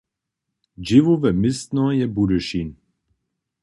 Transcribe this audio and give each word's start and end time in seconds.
Dźěłowe 0.85 1.29
městno 1.41 1.83
je 1.99 2.05
Budyšin. 2.15 2.69